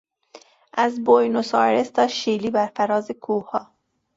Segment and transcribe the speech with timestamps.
[0.73, 3.71] از بوینوس آیرس تا شیلی برفراز کوهها